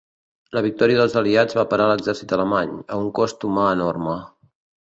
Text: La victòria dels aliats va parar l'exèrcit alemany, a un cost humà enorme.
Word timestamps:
La 0.57 0.61
victòria 0.65 0.99
dels 1.01 1.17
aliats 1.21 1.59
va 1.59 1.65
parar 1.75 1.87
l'exèrcit 1.91 2.35
alemany, 2.39 2.73
a 2.95 2.99
un 3.05 3.13
cost 3.21 3.49
humà 3.51 3.69
enorme. 3.77 4.21